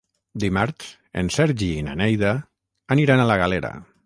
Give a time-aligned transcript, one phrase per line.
[0.43, 0.87] Dimarts
[1.23, 2.35] en Sergi i na Neida
[2.97, 3.75] aniran a la Galera.